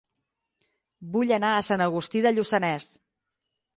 Vull 1.17 1.33
anar 1.37 1.51
a 1.57 1.61
Sant 1.67 1.85
Agustí 1.87 2.25
de 2.27 2.33
Lluçanès 2.39 2.89